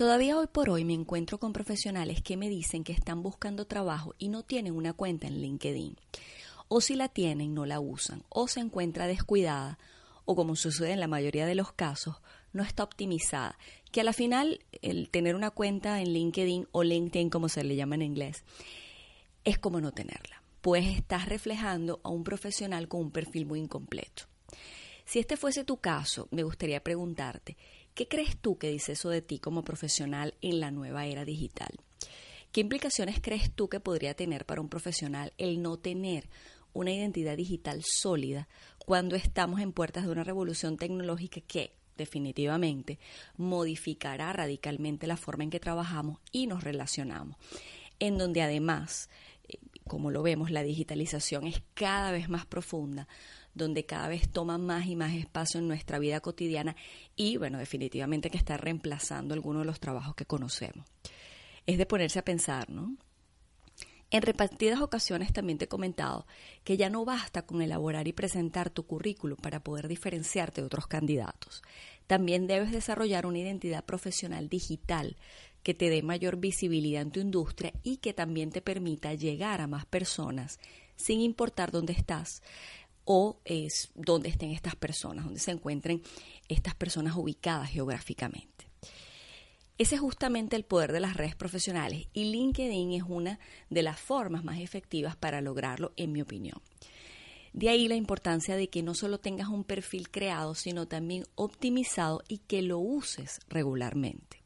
[0.00, 4.14] Todavía hoy por hoy me encuentro con profesionales que me dicen que están buscando trabajo
[4.16, 5.94] y no tienen una cuenta en LinkedIn.
[6.68, 8.24] O si la tienen, no la usan.
[8.30, 9.78] O se encuentra descuidada.
[10.24, 12.16] O como sucede en la mayoría de los casos,
[12.54, 13.58] no está optimizada.
[13.92, 17.76] Que a la final el tener una cuenta en LinkedIn o LinkedIn como se le
[17.76, 18.42] llama en inglés
[19.44, 20.42] es como no tenerla.
[20.62, 24.22] Pues estás reflejando a un profesional con un perfil muy incompleto.
[25.10, 27.56] Si este fuese tu caso, me gustaría preguntarte,
[27.94, 31.70] ¿Qué crees tú que dice eso de ti como profesional en la nueva era digital?
[32.52, 36.28] ¿Qué implicaciones crees tú que podría tener para un profesional el no tener
[36.72, 42.98] una identidad digital sólida cuando estamos en puertas de una revolución tecnológica que definitivamente
[43.36, 47.36] modificará radicalmente la forma en que trabajamos y nos relacionamos?
[47.98, 49.10] En donde además,
[49.48, 53.06] eh, como lo vemos, la digitalización es cada vez más profunda,
[53.54, 56.76] donde cada vez toma más y más espacio en nuestra vida cotidiana
[57.16, 60.86] y, bueno, definitivamente que está reemplazando algunos de los trabajos que conocemos.
[61.66, 62.96] Es de ponerse a pensar, ¿no?
[64.12, 66.26] En repartidas ocasiones también te he comentado
[66.64, 70.88] que ya no basta con elaborar y presentar tu currículum para poder diferenciarte de otros
[70.88, 71.62] candidatos.
[72.08, 75.16] También debes desarrollar una identidad profesional digital
[75.62, 79.68] que te dé mayor visibilidad en tu industria y que también te permita llegar a
[79.68, 80.58] más personas
[80.96, 82.42] sin importar dónde estás,
[83.04, 86.02] o es donde estén estas personas, donde se encuentren
[86.48, 88.70] estas personas ubicadas geográficamente.
[89.78, 93.38] Ese es justamente el poder de las redes profesionales y LinkedIn es una
[93.70, 96.60] de las formas más efectivas para lograrlo, en mi opinión.
[97.52, 102.22] De ahí la importancia de que no solo tengas un perfil creado, sino también optimizado
[102.28, 104.42] y que lo uses regularmente.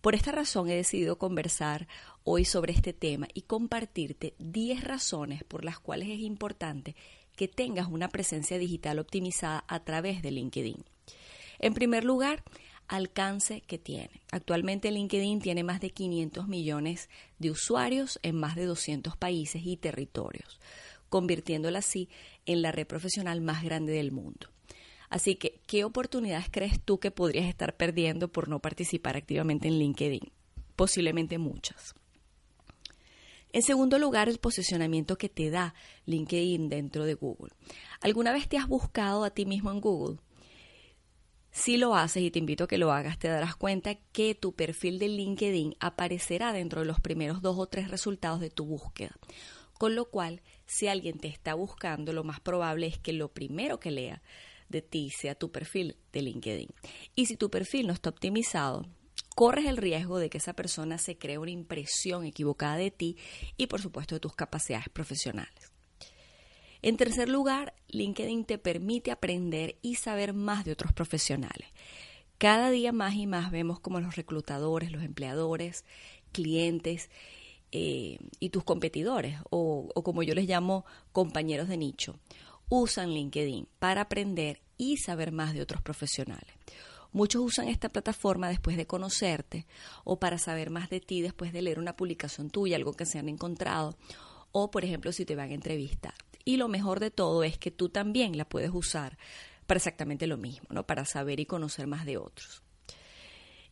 [0.00, 1.86] Por esta razón he decidido conversar
[2.24, 6.96] hoy sobre este tema y compartirte 10 razones por las cuales es importante
[7.36, 10.84] que tengas una presencia digital optimizada a través de LinkedIn.
[11.58, 12.42] En primer lugar,
[12.88, 14.22] alcance que tiene.
[14.30, 17.08] Actualmente LinkedIn tiene más de 500 millones
[17.38, 20.60] de usuarios en más de 200 países y territorios,
[21.08, 22.08] convirtiéndola así
[22.46, 24.48] en la red profesional más grande del mundo.
[25.08, 29.78] Así que, ¿qué oportunidades crees tú que podrías estar perdiendo por no participar activamente en
[29.78, 30.32] LinkedIn?
[30.74, 31.94] Posiblemente muchas.
[33.56, 35.72] En segundo lugar, el posicionamiento que te da
[36.04, 37.54] LinkedIn dentro de Google.
[38.02, 40.18] ¿Alguna vez te has buscado a ti mismo en Google?
[41.52, 44.52] Si lo haces y te invito a que lo hagas, te darás cuenta que tu
[44.54, 49.16] perfil de LinkedIn aparecerá dentro de los primeros dos o tres resultados de tu búsqueda.
[49.78, 53.80] Con lo cual, si alguien te está buscando, lo más probable es que lo primero
[53.80, 54.20] que lea
[54.68, 56.68] de ti sea tu perfil de LinkedIn.
[57.14, 58.84] Y si tu perfil no está optimizado,
[59.36, 63.18] corres el riesgo de que esa persona se cree una impresión equivocada de ti
[63.58, 65.70] y por supuesto de tus capacidades profesionales.
[66.80, 71.68] En tercer lugar, LinkedIn te permite aprender y saber más de otros profesionales.
[72.38, 75.84] Cada día más y más vemos como los reclutadores, los empleadores,
[76.32, 77.10] clientes
[77.72, 82.18] eh, y tus competidores, o, o como yo les llamo compañeros de nicho,
[82.70, 86.54] usan LinkedIn para aprender y saber más de otros profesionales.
[87.16, 89.64] Muchos usan esta plataforma después de conocerte
[90.04, 93.18] o para saber más de ti después de leer una publicación tuya, algo que se
[93.18, 93.96] han encontrado,
[94.52, 96.12] o por ejemplo si te van a entrevistar.
[96.44, 99.16] Y lo mejor de todo es que tú también la puedes usar
[99.66, 100.86] para exactamente lo mismo, ¿no?
[100.86, 102.62] Para saber y conocer más de otros.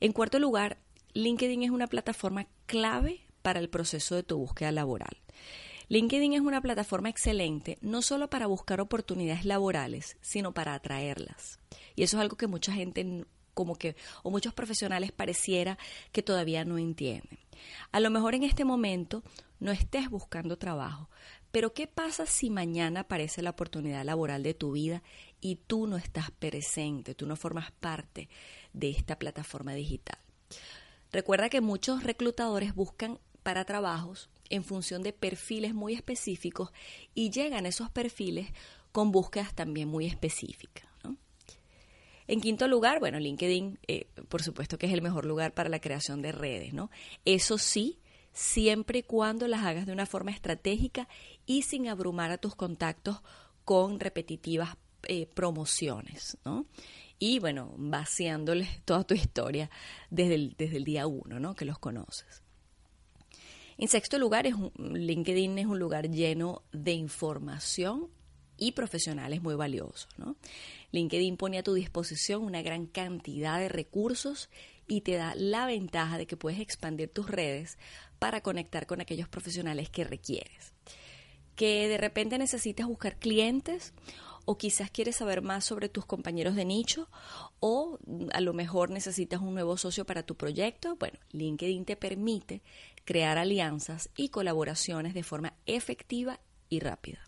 [0.00, 0.78] En cuarto lugar,
[1.12, 5.18] LinkedIn es una plataforma clave para el proceso de tu búsqueda laboral.
[5.88, 11.58] LinkedIn es una plataforma excelente no solo para buscar oportunidades laborales, sino para atraerlas.
[11.94, 15.78] Y eso es algo que mucha gente como que o muchos profesionales pareciera
[16.12, 17.38] que todavía no entienden.
[17.92, 19.22] A lo mejor en este momento
[19.60, 21.08] no estés buscando trabajo,
[21.52, 25.02] pero ¿qué pasa si mañana aparece la oportunidad laboral de tu vida
[25.40, 28.28] y tú no estás presente, tú no formas parte
[28.72, 30.18] de esta plataforma digital?
[31.12, 36.70] Recuerda que muchos reclutadores buscan para trabajos en función de perfiles muy específicos
[37.14, 38.48] y llegan esos perfiles
[38.92, 40.88] con búsquedas también muy específicas.
[42.26, 45.80] En quinto lugar, bueno, LinkedIn, eh, por supuesto que es el mejor lugar para la
[45.80, 46.90] creación de redes, ¿no?
[47.26, 47.98] Eso sí,
[48.32, 51.06] siempre y cuando las hagas de una forma estratégica
[51.44, 53.20] y sin abrumar a tus contactos
[53.64, 56.66] con repetitivas eh, promociones, ¿no?
[57.18, 59.70] Y bueno, vaciándoles toda tu historia
[60.10, 61.54] desde el, desde el día uno, ¿no?
[61.54, 62.43] Que los conoces.
[63.78, 68.08] En sexto lugar, es LinkedIn es un lugar lleno de información
[68.56, 70.08] y profesionales muy valiosos.
[70.92, 74.48] LinkedIn pone a tu disposición una gran cantidad de recursos
[74.86, 77.78] y te da la ventaja de que puedes expandir tus redes
[78.18, 80.72] para conectar con aquellos profesionales que requieres.
[81.56, 83.92] Que de repente necesitas buscar clientes
[84.44, 87.08] o quizás quieres saber más sobre tus compañeros de nicho
[87.60, 87.98] o
[88.32, 90.96] a lo mejor necesitas un nuevo socio para tu proyecto.
[90.96, 92.62] Bueno, LinkedIn te permite
[93.04, 97.20] crear alianzas y colaboraciones de forma efectiva y rápida.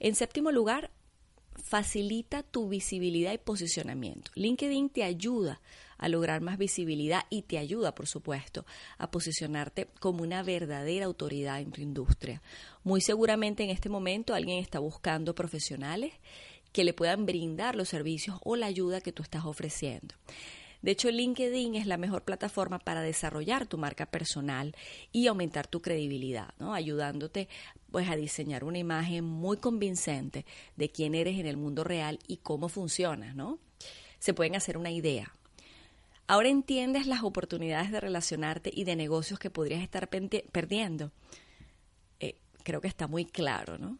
[0.00, 0.90] En séptimo lugar,
[1.54, 4.30] facilita tu visibilidad y posicionamiento.
[4.34, 5.60] LinkedIn te ayuda
[5.98, 8.66] a lograr más visibilidad y te ayuda, por supuesto,
[8.98, 12.42] a posicionarte como una verdadera autoridad en tu industria.
[12.82, 16.12] Muy seguramente en este momento alguien está buscando profesionales
[16.72, 20.14] que le puedan brindar los servicios o la ayuda que tú estás ofreciendo.
[20.84, 24.76] De hecho, LinkedIn es la mejor plataforma para desarrollar tu marca personal
[25.12, 26.74] y aumentar tu credibilidad, ¿no?
[26.74, 27.48] Ayudándote
[27.90, 30.44] pues a diseñar una imagen muy convincente
[30.76, 33.58] de quién eres en el mundo real y cómo funcionas, ¿no?
[34.18, 35.32] Se pueden hacer una idea.
[36.26, 41.12] Ahora entiendes las oportunidades de relacionarte y de negocios que podrías estar perdiendo.
[42.20, 43.98] Eh, creo que está muy claro, ¿no?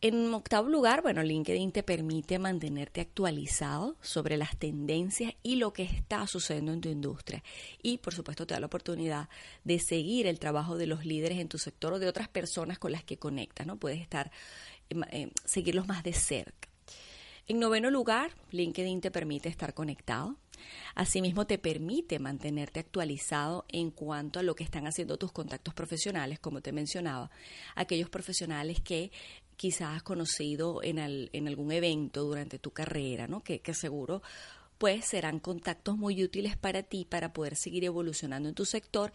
[0.00, 5.82] En octavo lugar, bueno, LinkedIn te permite mantenerte actualizado sobre las tendencias y lo que
[5.82, 7.42] está sucediendo en tu industria.
[7.82, 9.28] Y, por supuesto, te da la oportunidad
[9.64, 12.92] de seguir el trabajo de los líderes en tu sector o de otras personas con
[12.92, 13.76] las que conectas, ¿no?
[13.76, 14.30] Puedes estar,
[14.88, 16.67] em, em, seguirlos más de cerca.
[17.50, 20.36] En noveno lugar, LinkedIn te permite estar conectado.
[20.94, 26.40] Asimismo, te permite mantenerte actualizado en cuanto a lo que están haciendo tus contactos profesionales,
[26.40, 27.30] como te mencionaba,
[27.74, 29.10] aquellos profesionales que
[29.56, 33.42] quizás has conocido en, en algún evento durante tu carrera, ¿no?
[33.42, 34.20] Que, que seguro
[34.78, 39.12] pues serán contactos muy útiles para ti para poder seguir evolucionando en tu sector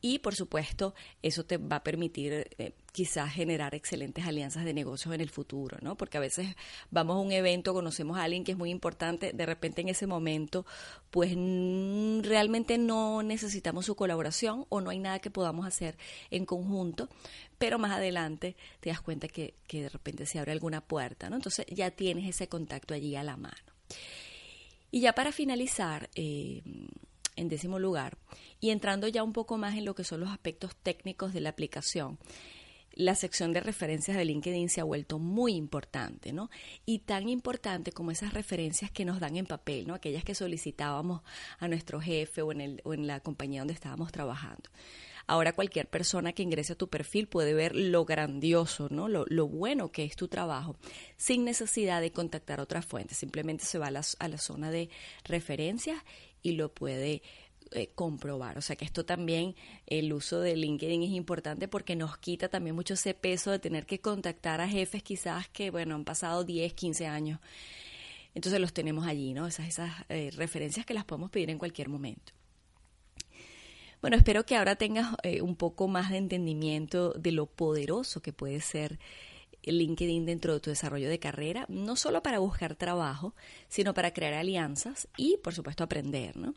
[0.00, 5.14] y por supuesto eso te va a permitir eh, quizás generar excelentes alianzas de negocios
[5.14, 5.96] en el futuro, ¿no?
[5.96, 6.56] Porque a veces
[6.90, 10.06] vamos a un evento, conocemos a alguien que es muy importante, de repente en ese
[10.06, 10.64] momento
[11.10, 11.32] pues
[12.22, 15.98] realmente no necesitamos su colaboración o no hay nada que podamos hacer
[16.30, 17.08] en conjunto,
[17.58, 21.36] pero más adelante te das cuenta que, que de repente se abre alguna puerta, ¿no?
[21.36, 23.56] Entonces ya tienes ese contacto allí a la mano.
[24.90, 26.62] Y ya para finalizar, eh,
[27.36, 28.18] en décimo lugar,
[28.60, 31.50] y entrando ya un poco más en lo que son los aspectos técnicos de la
[31.50, 32.18] aplicación,
[32.92, 36.50] la sección de referencias de LinkedIn se ha vuelto muy importante, ¿no?
[36.84, 39.94] Y tan importante como esas referencias que nos dan en papel, ¿no?
[39.94, 41.22] Aquellas que solicitábamos
[41.58, 44.70] a nuestro jefe o en, el, o en la compañía donde estábamos trabajando.
[45.30, 49.06] Ahora cualquier persona que ingrese a tu perfil puede ver lo grandioso, ¿no?
[49.06, 50.74] Lo, bueno que es tu trabajo,
[51.16, 53.18] sin necesidad de contactar otras fuentes.
[53.18, 54.90] Simplemente se va a la, zona de
[55.22, 56.02] referencias
[56.42, 57.22] y lo puede
[57.70, 58.58] eh, comprobar.
[58.58, 59.54] O sea que esto también,
[59.86, 63.86] el uso de LinkedIn es importante porque nos quita también mucho ese peso de tener
[63.86, 67.38] que contactar a jefes quizás que, bueno, han pasado 10, 15 años.
[68.34, 69.46] Entonces los tenemos allí, ¿no?
[69.46, 72.32] Esas, esas eh, referencias que las podemos pedir en cualquier momento.
[74.00, 78.32] Bueno, espero que ahora tengas eh, un poco más de entendimiento de lo poderoso que
[78.32, 78.98] puede ser
[79.62, 83.34] LinkedIn dentro de tu desarrollo de carrera, no solo para buscar trabajo,
[83.68, 86.54] sino para crear alianzas y, por supuesto, aprender, ¿no?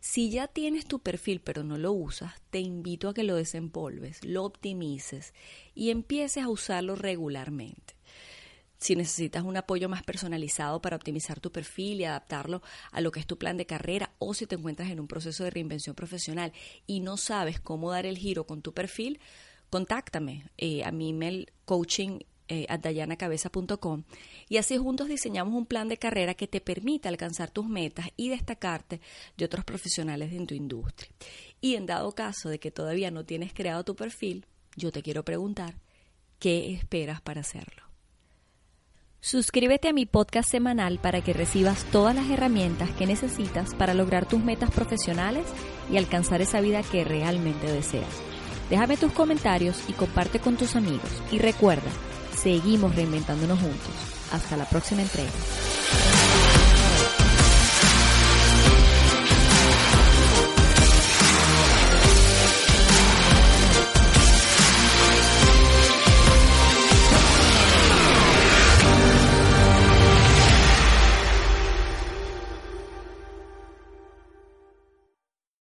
[0.00, 4.24] Si ya tienes tu perfil pero no lo usas, te invito a que lo desempolves,
[4.24, 5.34] lo optimices
[5.74, 7.94] y empieces a usarlo regularmente
[8.86, 12.62] si necesitas un apoyo más personalizado para optimizar tu perfil y adaptarlo
[12.92, 15.42] a lo que es tu plan de carrera o si te encuentras en un proceso
[15.42, 16.52] de reinvención profesional
[16.86, 19.18] y no sabes cómo dar el giro con tu perfil,
[19.70, 24.04] contáctame eh, a mi email coaching eh, dayanacabeza.com
[24.48, 28.28] y así juntos diseñamos un plan de carrera que te permita alcanzar tus metas y
[28.28, 29.00] destacarte
[29.36, 31.10] de otros profesionales en tu industria.
[31.60, 35.24] Y en dado caso de que todavía no tienes creado tu perfil, yo te quiero
[35.24, 35.80] preguntar,
[36.38, 37.85] ¿qué esperas para hacerlo?
[39.26, 44.24] Suscríbete a mi podcast semanal para que recibas todas las herramientas que necesitas para lograr
[44.24, 45.44] tus metas profesionales
[45.90, 48.22] y alcanzar esa vida que realmente deseas.
[48.70, 51.10] Déjame tus comentarios y comparte con tus amigos.
[51.32, 51.90] Y recuerda,
[52.40, 53.90] seguimos reinventándonos juntos.
[54.30, 55.32] Hasta la próxima entrega.